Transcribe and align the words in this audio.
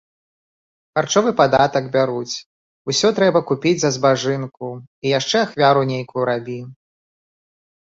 Харчовы 0.99 1.33
падатак 1.41 1.91
бяруць, 1.97 2.41
усё 2.93 3.13
трэба 3.21 3.45
купiць 3.53 3.77
за 3.87 3.95
збажынку 4.01 4.75
i 5.07 5.17
яшчэ 5.19 5.37
ахвяру 5.47 5.89
нейкую 5.95 6.23
рабi... 6.37 6.61